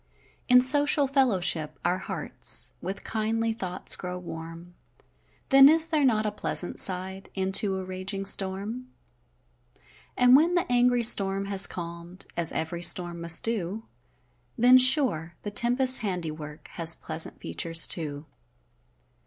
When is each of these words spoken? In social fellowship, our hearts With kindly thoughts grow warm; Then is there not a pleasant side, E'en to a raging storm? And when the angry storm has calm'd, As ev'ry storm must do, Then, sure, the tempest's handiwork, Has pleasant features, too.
In 0.49 0.61
social 0.61 1.05
fellowship, 1.07 1.77
our 1.85 1.99
hearts 1.99 2.73
With 2.81 3.03
kindly 3.03 3.53
thoughts 3.53 3.95
grow 3.95 4.17
warm; 4.17 4.73
Then 5.49 5.69
is 5.69 5.85
there 5.85 6.03
not 6.03 6.25
a 6.25 6.31
pleasant 6.31 6.79
side, 6.79 7.29
E'en 7.37 7.51
to 7.51 7.77
a 7.77 7.85
raging 7.85 8.25
storm? 8.25 8.87
And 10.17 10.35
when 10.35 10.55
the 10.55 10.65
angry 10.71 11.03
storm 11.03 11.45
has 11.45 11.67
calm'd, 11.67 12.25
As 12.35 12.51
ev'ry 12.51 12.81
storm 12.81 13.21
must 13.21 13.43
do, 13.43 13.83
Then, 14.57 14.79
sure, 14.79 15.35
the 15.43 15.51
tempest's 15.51 15.99
handiwork, 15.99 16.69
Has 16.69 16.95
pleasant 16.95 17.39
features, 17.39 17.85
too. 17.85 18.25